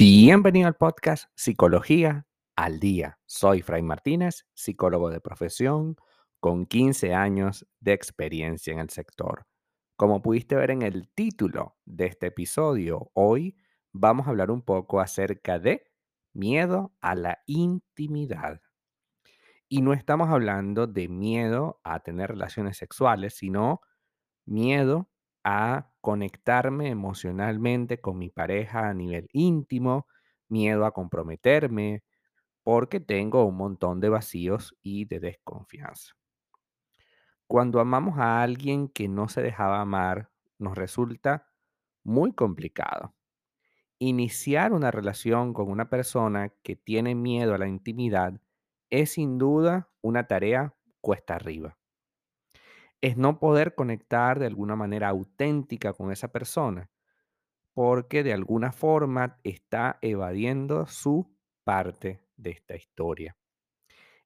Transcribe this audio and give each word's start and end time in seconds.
Bienvenido 0.00 0.68
al 0.68 0.76
podcast 0.76 1.24
Psicología 1.34 2.24
al 2.54 2.78
Día. 2.78 3.18
Soy 3.26 3.62
Fray 3.62 3.82
Martínez, 3.82 4.46
psicólogo 4.54 5.10
de 5.10 5.20
profesión 5.20 5.96
con 6.38 6.66
15 6.66 7.14
años 7.14 7.66
de 7.80 7.94
experiencia 7.94 8.72
en 8.72 8.78
el 8.78 8.90
sector. 8.90 9.48
Como 9.96 10.22
pudiste 10.22 10.54
ver 10.54 10.70
en 10.70 10.82
el 10.82 11.08
título 11.08 11.78
de 11.84 12.06
este 12.06 12.28
episodio, 12.28 13.10
hoy 13.12 13.56
vamos 13.92 14.28
a 14.28 14.30
hablar 14.30 14.52
un 14.52 14.62
poco 14.62 15.00
acerca 15.00 15.58
de 15.58 15.90
miedo 16.32 16.94
a 17.00 17.16
la 17.16 17.42
intimidad. 17.46 18.60
Y 19.68 19.82
no 19.82 19.94
estamos 19.94 20.28
hablando 20.28 20.86
de 20.86 21.08
miedo 21.08 21.80
a 21.82 22.04
tener 22.04 22.30
relaciones 22.30 22.76
sexuales, 22.76 23.34
sino 23.34 23.80
miedo 24.46 25.10
a 25.50 25.90
conectarme 26.02 26.90
emocionalmente 26.90 28.02
con 28.02 28.18
mi 28.18 28.28
pareja 28.28 28.90
a 28.90 28.92
nivel 28.92 29.28
íntimo, 29.32 30.06
miedo 30.46 30.84
a 30.84 30.92
comprometerme, 30.92 32.04
porque 32.62 33.00
tengo 33.00 33.46
un 33.46 33.56
montón 33.56 33.98
de 33.98 34.10
vacíos 34.10 34.76
y 34.82 35.06
de 35.06 35.20
desconfianza. 35.20 36.12
Cuando 37.46 37.80
amamos 37.80 38.18
a 38.18 38.42
alguien 38.42 38.88
que 38.88 39.08
no 39.08 39.30
se 39.30 39.40
dejaba 39.40 39.80
amar, 39.80 40.30
nos 40.58 40.76
resulta 40.76 41.48
muy 42.04 42.34
complicado. 42.34 43.14
Iniciar 43.98 44.74
una 44.74 44.90
relación 44.90 45.54
con 45.54 45.70
una 45.70 45.88
persona 45.88 46.50
que 46.62 46.76
tiene 46.76 47.14
miedo 47.14 47.54
a 47.54 47.58
la 47.58 47.68
intimidad 47.68 48.38
es 48.90 49.12
sin 49.12 49.38
duda 49.38 49.88
una 50.02 50.26
tarea 50.26 50.74
cuesta 51.00 51.36
arriba 51.36 51.78
es 53.00 53.16
no 53.16 53.38
poder 53.38 53.74
conectar 53.74 54.38
de 54.38 54.46
alguna 54.46 54.76
manera 54.76 55.08
auténtica 55.08 55.92
con 55.92 56.12
esa 56.12 56.28
persona, 56.32 56.90
porque 57.74 58.22
de 58.22 58.32
alguna 58.32 58.72
forma 58.72 59.38
está 59.44 59.98
evadiendo 60.02 60.86
su 60.86 61.36
parte 61.64 62.22
de 62.36 62.50
esta 62.50 62.76
historia. 62.76 63.36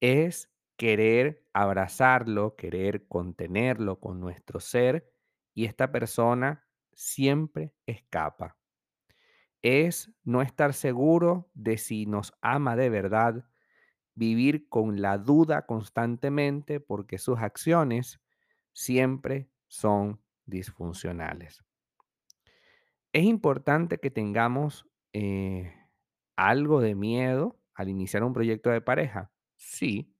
Es 0.00 0.52
querer 0.76 1.46
abrazarlo, 1.52 2.56
querer 2.56 3.06
contenerlo 3.08 4.00
con 4.00 4.20
nuestro 4.20 4.60
ser 4.60 5.10
y 5.54 5.64
esta 5.64 5.90
persona 5.92 6.68
siempre 6.92 7.72
escapa. 7.86 8.58
Es 9.62 10.12
no 10.24 10.42
estar 10.42 10.74
seguro 10.74 11.50
de 11.54 11.78
si 11.78 12.06
nos 12.06 12.32
ama 12.40 12.76
de 12.76 12.90
verdad, 12.90 13.48
vivir 14.14 14.68
con 14.68 15.02
la 15.02 15.18
duda 15.18 15.66
constantemente 15.66 16.80
porque 16.80 17.18
sus 17.18 17.38
acciones 17.38 18.20
siempre 18.76 19.48
son 19.68 20.20
disfuncionales. 20.44 21.64
Es 23.10 23.24
importante 23.24 23.96
que 23.96 24.10
tengamos 24.10 24.86
eh, 25.14 25.72
algo 26.36 26.82
de 26.82 26.94
miedo 26.94 27.58
al 27.74 27.88
iniciar 27.88 28.22
un 28.22 28.34
proyecto 28.34 28.68
de 28.68 28.82
pareja. 28.82 29.32
Sí, 29.54 30.14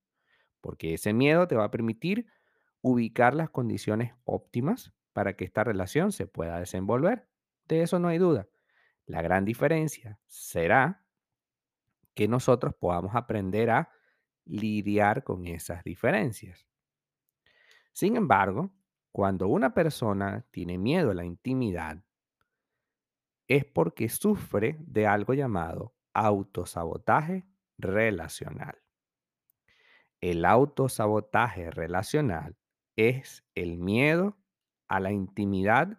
porque 0.62 0.94
ese 0.94 1.12
miedo 1.12 1.46
te 1.46 1.54
va 1.54 1.64
a 1.64 1.70
permitir 1.70 2.28
ubicar 2.80 3.34
las 3.34 3.50
condiciones 3.50 4.14
óptimas 4.24 4.94
para 5.12 5.36
que 5.36 5.44
esta 5.44 5.62
relación 5.62 6.10
se 6.10 6.26
pueda 6.26 6.58
desenvolver. 6.58 7.28
De 7.68 7.82
eso 7.82 7.98
no 7.98 8.08
hay 8.08 8.16
duda. 8.16 8.48
La 9.04 9.20
gran 9.20 9.44
diferencia 9.44 10.18
será 10.24 11.04
que 12.14 12.26
nosotros 12.26 12.74
podamos 12.74 13.14
aprender 13.14 13.68
a 13.68 13.90
lidiar 14.46 15.24
con 15.24 15.46
esas 15.46 15.84
diferencias. 15.84 16.66
Sin 17.96 18.14
embargo, 18.16 18.74
cuando 19.10 19.48
una 19.48 19.72
persona 19.72 20.44
tiene 20.50 20.76
miedo 20.76 21.12
a 21.12 21.14
la 21.14 21.24
intimidad, 21.24 22.04
es 23.48 23.64
porque 23.64 24.10
sufre 24.10 24.76
de 24.80 25.06
algo 25.06 25.32
llamado 25.32 25.94
autosabotaje 26.12 27.46
relacional. 27.78 28.76
El 30.20 30.44
autosabotaje 30.44 31.70
relacional 31.70 32.58
es 32.96 33.46
el 33.54 33.78
miedo 33.78 34.36
a 34.88 35.00
la 35.00 35.12
intimidad 35.12 35.98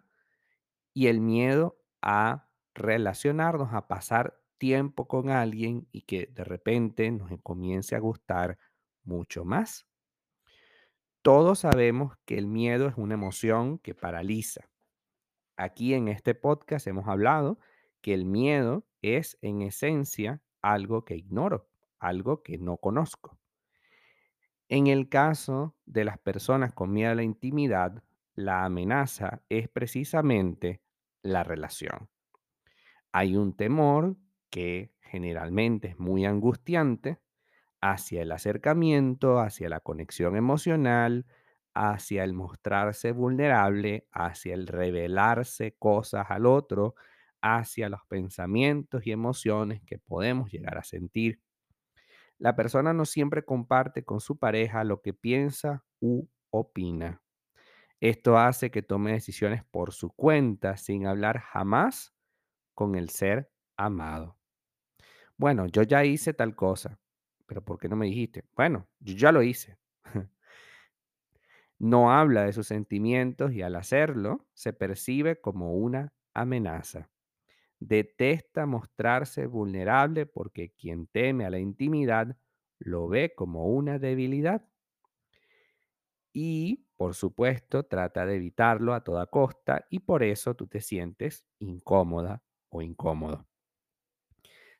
y 0.94 1.08
el 1.08 1.20
miedo 1.20 1.80
a 2.00 2.48
relacionarnos, 2.74 3.74
a 3.74 3.88
pasar 3.88 4.40
tiempo 4.56 5.08
con 5.08 5.30
alguien 5.30 5.88
y 5.90 6.02
que 6.02 6.26
de 6.26 6.44
repente 6.44 7.10
nos 7.10 7.32
comience 7.42 7.96
a 7.96 7.98
gustar 7.98 8.56
mucho 9.02 9.44
más. 9.44 9.88
Todos 11.22 11.60
sabemos 11.60 12.16
que 12.24 12.38
el 12.38 12.46
miedo 12.46 12.88
es 12.88 12.96
una 12.96 13.14
emoción 13.14 13.78
que 13.78 13.94
paraliza. 13.94 14.68
Aquí 15.56 15.94
en 15.94 16.08
este 16.08 16.34
podcast 16.34 16.86
hemos 16.86 17.08
hablado 17.08 17.58
que 18.00 18.14
el 18.14 18.24
miedo 18.24 18.86
es 19.02 19.36
en 19.42 19.62
esencia 19.62 20.40
algo 20.62 21.04
que 21.04 21.16
ignoro, 21.16 21.68
algo 21.98 22.42
que 22.42 22.58
no 22.58 22.76
conozco. 22.76 23.38
En 24.68 24.86
el 24.86 25.08
caso 25.08 25.74
de 25.86 26.04
las 26.04 26.18
personas 26.18 26.72
con 26.72 26.92
miedo 26.92 27.10
a 27.10 27.14
la 27.16 27.24
intimidad, 27.24 28.04
la 28.34 28.64
amenaza 28.64 29.42
es 29.48 29.68
precisamente 29.68 30.82
la 31.22 31.42
relación. 31.42 32.08
Hay 33.10 33.34
un 33.34 33.56
temor 33.56 34.16
que 34.50 34.94
generalmente 35.00 35.88
es 35.88 35.98
muy 35.98 36.24
angustiante 36.24 37.18
hacia 37.80 38.22
el 38.22 38.32
acercamiento, 38.32 39.40
hacia 39.40 39.68
la 39.68 39.80
conexión 39.80 40.36
emocional, 40.36 41.26
hacia 41.74 42.24
el 42.24 42.32
mostrarse 42.32 43.12
vulnerable, 43.12 44.08
hacia 44.12 44.54
el 44.54 44.66
revelarse 44.66 45.76
cosas 45.78 46.26
al 46.30 46.46
otro, 46.46 46.94
hacia 47.40 47.88
los 47.88 48.00
pensamientos 48.08 49.06
y 49.06 49.12
emociones 49.12 49.82
que 49.86 49.98
podemos 49.98 50.50
llegar 50.50 50.76
a 50.78 50.82
sentir. 50.82 51.40
La 52.38 52.56
persona 52.56 52.92
no 52.92 53.04
siempre 53.04 53.44
comparte 53.44 54.04
con 54.04 54.20
su 54.20 54.38
pareja 54.38 54.84
lo 54.84 55.02
que 55.02 55.14
piensa 55.14 55.84
u 56.00 56.26
opina. 56.50 57.22
Esto 58.00 58.38
hace 58.38 58.70
que 58.70 58.82
tome 58.82 59.12
decisiones 59.12 59.64
por 59.64 59.92
su 59.92 60.10
cuenta 60.10 60.76
sin 60.76 61.06
hablar 61.06 61.40
jamás 61.40 62.14
con 62.74 62.94
el 62.94 63.10
ser 63.10 63.50
amado. 63.76 64.38
Bueno, 65.36 65.66
yo 65.66 65.82
ya 65.82 66.04
hice 66.04 66.34
tal 66.34 66.54
cosa 66.56 66.98
pero 67.48 67.64
¿por 67.64 67.78
qué 67.80 67.88
no 67.90 67.96
me 67.96 68.06
dijiste? 68.06 68.44
Bueno, 68.56 68.88
yo 69.00 69.14
ya 69.16 69.32
lo 69.32 69.42
hice. 69.42 69.78
no 71.78 72.10
habla 72.12 72.44
de 72.44 72.52
sus 72.52 72.66
sentimientos 72.66 73.52
y 73.52 73.62
al 73.62 73.76
hacerlo 73.76 74.46
se 74.54 74.72
percibe 74.72 75.40
como 75.40 75.74
una 75.74 76.12
amenaza. 76.34 77.10
Detesta 77.80 78.66
mostrarse 78.66 79.46
vulnerable 79.46 80.26
porque 80.26 80.72
quien 80.72 81.08
teme 81.08 81.46
a 81.46 81.50
la 81.50 81.60
intimidad 81.60 82.36
lo 82.80 83.08
ve 83.08 83.34
como 83.36 83.66
una 83.66 83.98
debilidad. 83.98 84.68
Y, 86.32 86.86
por 86.96 87.14
supuesto, 87.14 87.84
trata 87.84 88.24
de 88.26 88.36
evitarlo 88.36 88.94
a 88.94 89.04
toda 89.04 89.26
costa 89.26 89.86
y 89.90 90.00
por 90.00 90.22
eso 90.22 90.54
tú 90.54 90.66
te 90.66 90.80
sientes 90.80 91.46
incómoda 91.58 92.42
o 92.70 92.82
incómodo. 92.82 93.47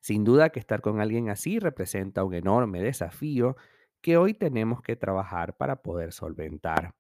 Sin 0.01 0.25
duda 0.25 0.51
que 0.51 0.61
estar 0.61 0.81
con 0.81 1.01
alguien 1.01 1.29
así 1.29 1.59
representa 1.59 2.25
un 2.25 2.35
enorme 2.35 2.83
desafío 2.83 3.57
que 4.01 4.17
hoy 4.17 4.35
tenemos 4.35 4.83
que 4.83 4.97
trabajar 4.97 5.57
para 5.57 5.83
poder 5.83 6.13
solventar. 6.13 6.95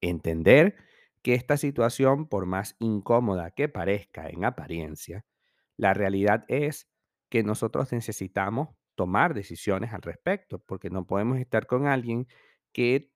Entender 0.00 0.76
que 1.22 1.34
esta 1.34 1.56
situación, 1.56 2.28
por 2.28 2.46
más 2.46 2.76
incómoda 2.78 3.50
que 3.50 3.68
parezca 3.68 4.28
en 4.28 4.44
apariencia, 4.44 5.24
la 5.76 5.94
realidad 5.94 6.44
es 6.48 6.88
que 7.28 7.42
nosotros 7.42 7.92
necesitamos 7.92 8.70
tomar 8.94 9.34
decisiones 9.34 9.92
al 9.92 10.02
respecto, 10.02 10.58
porque 10.58 10.90
no 10.90 11.06
podemos 11.06 11.38
estar 11.38 11.66
con 11.66 11.86
alguien 11.86 12.26
que 12.72 13.12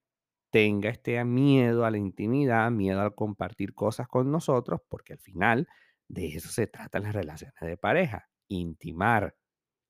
tenga 0.51 0.91
este 0.91 1.25
miedo 1.25 1.85
a 1.85 1.91
la 1.91 1.99
intimidad, 1.99 2.71
miedo 2.71 3.01
a 3.01 3.15
compartir 3.15 3.75
cosas 3.75 4.06
con 4.06 4.31
nosotros, 4.31 4.81
porque 4.88 5.15
al 5.15 5.19
final 5.19 5.69
de 6.09 6.29
eso 6.37 6.50
se 6.50 6.67
tratan 6.67 7.05
las 7.05 7.15
relaciones 7.15 7.55
de 7.61 7.76
pareja 7.76 8.31
intimar. 8.54 9.37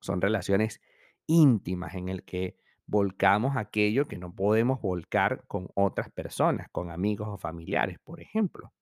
Son 0.00 0.20
relaciones 0.20 0.80
íntimas 1.26 1.94
en 1.94 2.08
el 2.08 2.24
que 2.24 2.56
volcamos 2.86 3.56
aquello 3.56 4.06
que 4.06 4.18
no 4.18 4.34
podemos 4.34 4.80
volcar 4.80 5.44
con 5.46 5.68
otras 5.74 6.10
personas, 6.10 6.68
con 6.70 6.90
amigos 6.90 7.28
o 7.28 7.38
familiares, 7.38 7.98
por 8.00 8.20
ejemplo. 8.20 8.72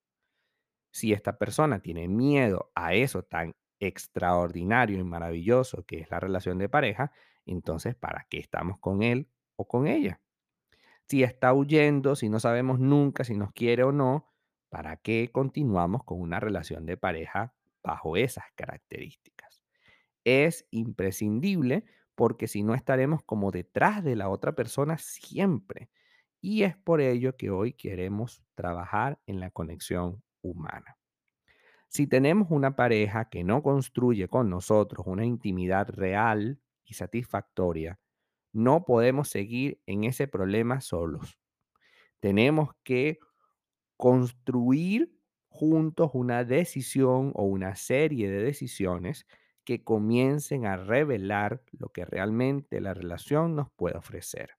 Si 0.92 1.12
esta 1.12 1.38
persona 1.38 1.80
tiene 1.80 2.08
miedo 2.08 2.72
a 2.74 2.94
eso 2.94 3.22
tan 3.22 3.54
extraordinario 3.78 4.98
y 4.98 5.04
maravilloso 5.04 5.84
que 5.84 6.00
es 6.00 6.10
la 6.10 6.20
relación 6.20 6.58
de 6.58 6.68
pareja, 6.68 7.12
entonces 7.46 7.94
¿para 7.94 8.26
qué 8.28 8.38
estamos 8.38 8.78
con 8.78 9.02
él 9.02 9.28
o 9.56 9.66
con 9.66 9.86
ella? 9.86 10.20
Si 11.06 11.22
está 11.22 11.52
huyendo, 11.52 12.16
si 12.16 12.28
no 12.28 12.40
sabemos 12.40 12.78
nunca 12.78 13.24
si 13.24 13.36
nos 13.36 13.52
quiere 13.52 13.82
o 13.84 13.92
no, 13.92 14.32
¿para 14.68 14.96
qué 14.96 15.30
continuamos 15.32 16.04
con 16.04 16.20
una 16.20 16.40
relación 16.40 16.86
de 16.86 16.96
pareja 16.96 17.54
bajo 17.82 18.16
esas 18.16 18.44
características? 18.54 19.39
Es 20.24 20.66
imprescindible 20.70 21.84
porque 22.14 22.48
si 22.48 22.62
no 22.62 22.74
estaremos 22.74 23.22
como 23.22 23.50
detrás 23.50 24.04
de 24.04 24.16
la 24.16 24.28
otra 24.28 24.54
persona 24.54 24.98
siempre. 24.98 25.90
Y 26.40 26.62
es 26.62 26.76
por 26.76 27.00
ello 27.00 27.36
que 27.36 27.50
hoy 27.50 27.72
queremos 27.72 28.42
trabajar 28.54 29.20
en 29.26 29.40
la 29.40 29.50
conexión 29.50 30.22
humana. 30.42 30.96
Si 31.88 32.06
tenemos 32.06 32.48
una 32.50 32.76
pareja 32.76 33.28
que 33.28 33.42
no 33.42 33.62
construye 33.62 34.28
con 34.28 34.48
nosotros 34.48 35.06
una 35.06 35.24
intimidad 35.24 35.88
real 35.88 36.60
y 36.84 36.94
satisfactoria, 36.94 37.98
no 38.52 38.84
podemos 38.84 39.28
seguir 39.28 39.80
en 39.86 40.04
ese 40.04 40.28
problema 40.28 40.80
solos. 40.80 41.38
Tenemos 42.20 42.70
que 42.84 43.18
construir 43.96 45.16
juntos 45.48 46.10
una 46.14 46.44
decisión 46.44 47.32
o 47.34 47.44
una 47.44 47.74
serie 47.74 48.30
de 48.30 48.42
decisiones 48.42 49.26
que 49.70 49.84
comiencen 49.84 50.66
a 50.66 50.76
revelar 50.76 51.62
lo 51.70 51.90
que 51.90 52.04
realmente 52.04 52.80
la 52.80 52.92
relación 52.92 53.54
nos 53.54 53.70
puede 53.70 53.96
ofrecer. 53.96 54.56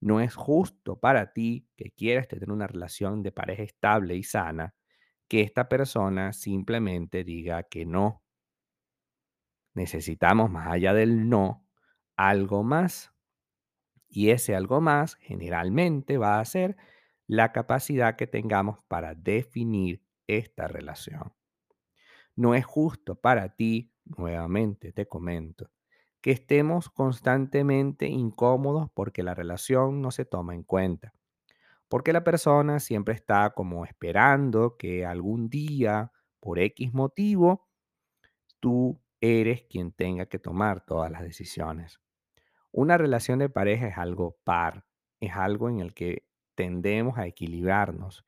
No 0.00 0.20
es 0.20 0.34
justo 0.34 0.98
para 0.98 1.32
ti 1.32 1.68
que 1.76 1.92
quieras 1.92 2.26
tener 2.26 2.50
una 2.50 2.66
relación 2.66 3.22
de 3.22 3.30
pareja 3.30 3.62
estable 3.62 4.16
y 4.16 4.24
sana 4.24 4.74
que 5.28 5.42
esta 5.42 5.68
persona 5.68 6.32
simplemente 6.32 7.22
diga 7.22 7.62
que 7.62 7.86
no. 7.86 8.24
Necesitamos, 9.74 10.50
más 10.50 10.72
allá 10.72 10.92
del 10.92 11.28
no, 11.28 11.64
algo 12.16 12.64
más. 12.64 13.12
Y 14.08 14.30
ese 14.30 14.56
algo 14.56 14.80
más 14.80 15.14
generalmente 15.20 16.18
va 16.18 16.40
a 16.40 16.44
ser 16.44 16.76
la 17.28 17.52
capacidad 17.52 18.16
que 18.16 18.26
tengamos 18.26 18.80
para 18.88 19.14
definir 19.14 20.02
esta 20.26 20.66
relación. 20.66 21.32
No 22.34 22.56
es 22.56 22.66
justo 22.66 23.14
para 23.20 23.54
ti, 23.54 23.92
nuevamente 24.06 24.92
te 24.92 25.06
comento, 25.06 25.70
que 26.20 26.30
estemos 26.32 26.88
constantemente 26.88 28.06
incómodos 28.06 28.90
porque 28.94 29.22
la 29.22 29.34
relación 29.34 30.00
no 30.00 30.10
se 30.10 30.24
toma 30.24 30.54
en 30.54 30.62
cuenta. 30.62 31.12
Porque 31.88 32.12
la 32.12 32.24
persona 32.24 32.80
siempre 32.80 33.14
está 33.14 33.50
como 33.50 33.84
esperando 33.84 34.76
que 34.76 35.06
algún 35.06 35.48
día, 35.48 36.10
por 36.40 36.58
X 36.58 36.92
motivo, 36.92 37.68
tú 38.60 39.00
eres 39.20 39.62
quien 39.64 39.92
tenga 39.92 40.26
que 40.26 40.38
tomar 40.38 40.84
todas 40.84 41.10
las 41.10 41.22
decisiones. 41.22 42.00
Una 42.72 42.98
relación 42.98 43.38
de 43.38 43.48
pareja 43.48 43.88
es 43.88 43.98
algo 43.98 44.36
par, 44.44 44.84
es 45.20 45.32
algo 45.34 45.68
en 45.68 45.80
el 45.80 45.94
que 45.94 46.26
tendemos 46.54 47.18
a 47.18 47.26
equilibrarnos. 47.26 48.24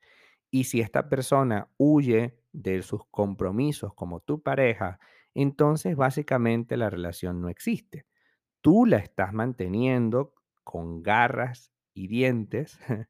Y 0.49 0.63
si 0.63 0.81
esta 0.81 1.09
persona 1.09 1.69
huye 1.77 2.39
de 2.51 2.81
sus 2.81 3.05
compromisos 3.11 3.93
como 3.93 4.21
tu 4.21 4.41
pareja, 4.41 4.99
entonces 5.33 5.95
básicamente 5.95 6.77
la 6.77 6.89
relación 6.89 7.41
no 7.41 7.49
existe. 7.49 8.05
Tú 8.61 8.85
la 8.85 8.97
estás 8.97 9.33
manteniendo 9.33 10.33
con 10.63 11.01
garras 11.01 11.71
y 11.93 12.07
dientes, 12.07 12.79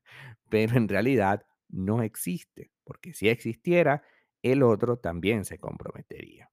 pero 0.50 0.78
en 0.78 0.88
realidad 0.88 1.46
no 1.70 2.02
existe, 2.04 2.72
porque 2.84 3.14
si 3.14 3.30
existiera, 3.30 4.04
el 4.42 4.64
otro 4.64 4.98
también 4.98 5.46
se 5.46 5.60
comprometería. 5.60 6.52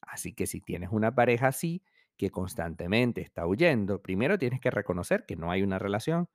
Así 0.00 0.32
que 0.32 0.46
si 0.46 0.60
tienes 0.60 0.90
una 0.92 1.14
pareja 1.14 1.48
así, 1.48 1.84
que 2.16 2.30
constantemente 2.30 3.22
está 3.22 3.46
huyendo, 3.46 4.02
primero 4.02 4.38
tienes 4.38 4.60
que 4.60 4.70
reconocer 4.70 5.24
que 5.24 5.36
no 5.36 5.50
hay 5.50 5.62
una 5.62 5.78
relación. 5.78 6.28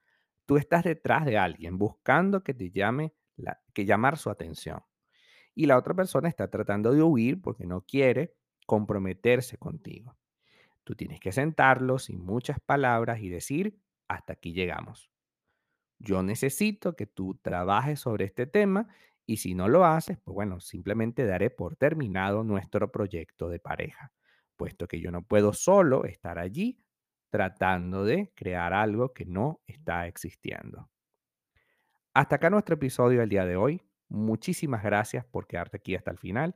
Tú 0.46 0.58
estás 0.58 0.84
detrás 0.84 1.26
de 1.26 1.38
alguien 1.38 1.78
buscando 1.78 2.44
que 2.44 2.54
te 2.54 2.72
llame, 2.72 3.14
la, 3.36 3.62
que 3.74 3.86
llamar 3.86 4.18
su 4.18 4.30
atención. 4.30 4.82
Y 5.54 5.68
la 5.68 5.78
otra 5.78 5.94
persona 5.94 6.28
está 6.28 6.50
tratando 6.50 6.92
de 6.92 7.04
huir 7.04 7.42
porque 7.42 7.68
no 7.68 7.82
quiere 7.82 8.34
comprometerse 8.66 9.58
contigo. 9.58 10.18
Tú 10.84 10.96
tienes 10.96 11.20
que 11.20 11.32
sentarlo 11.32 12.00
sin 12.00 12.24
muchas 12.24 12.60
palabras 12.60 13.20
y 13.20 13.30
decir, 13.30 13.80
hasta 14.08 14.34
aquí 14.34 14.54
llegamos. 14.54 15.10
Yo 16.00 16.24
necesito 16.24 16.96
que 16.96 17.08
tú 17.08 17.40
trabajes 17.42 18.00
sobre 18.00 18.26
este 18.26 18.46
tema 18.46 18.88
y 19.26 19.38
si 19.38 19.56
no 19.56 19.68
lo 19.68 19.86
haces, 19.86 20.20
pues 20.24 20.36
bueno, 20.36 20.60
simplemente 20.60 21.26
daré 21.26 21.50
por 21.50 21.76
terminado 21.76 22.44
nuestro 22.44 22.92
proyecto 22.92 23.50
de 23.50 23.60
pareja, 23.60 24.12
puesto 24.56 24.88
que 24.88 25.00
yo 25.00 25.12
no 25.12 25.24
puedo 25.24 25.54
solo 25.54 26.06
estar 26.06 26.38
allí 26.38 26.80
tratando 27.30 28.06
de 28.06 28.32
crear 28.36 28.74
algo 28.74 29.14
que 29.14 29.26
no 29.26 29.62
está 29.66 30.08
existiendo. 30.08 30.90
Hasta 32.14 32.38
acá 32.38 32.50
nuestro 32.50 32.76
episodio 32.76 33.20
del 33.20 33.30
día 33.30 33.46
de 33.46 33.58
hoy. 33.58 33.82
Muchísimas 34.08 34.84
gracias 34.84 35.26
por 35.26 35.48
quedarte 35.48 35.78
aquí 35.78 35.96
hasta 35.96 36.12
el 36.12 36.18
final. 36.18 36.56